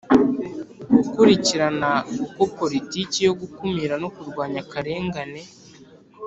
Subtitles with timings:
[0.95, 1.89] gukurikirana
[2.43, 5.41] uko politiki yo gukumira no kurwanya akarengane,